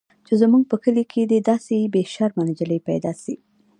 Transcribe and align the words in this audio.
چې 0.25 0.33
زموږ 0.41 0.63
په 0.71 0.75
کلي 0.83 1.03
کښې 1.11 1.23
دې 1.31 1.39
داسې 1.49 1.75
بې 1.93 2.03
شرمه 2.13 2.43
نجلۍ 2.49 2.79
پيدا 2.87 3.11
سي. 3.21 3.35